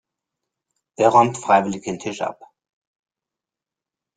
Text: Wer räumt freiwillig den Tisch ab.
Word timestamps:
Wer 0.97 1.09
räumt 1.09 1.37
freiwillig 1.37 1.83
den 1.83 1.99
Tisch 1.99 2.23
ab. 2.23 2.41